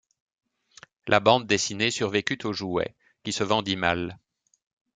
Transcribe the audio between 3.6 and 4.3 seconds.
mal.